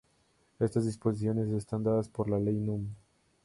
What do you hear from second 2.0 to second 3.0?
por la ley Núm.